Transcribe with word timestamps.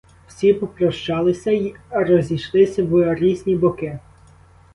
Всі 0.27 0.53
попрощалися 0.53 1.51
й 1.51 1.75
розійшлися 1.89 2.83
в 2.83 3.15
різні 3.15 3.55
боки. 3.55 3.99